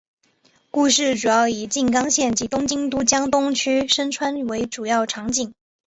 [0.71, 5.53] 故事主要以静冈县及东京都江东区深川为主要场景。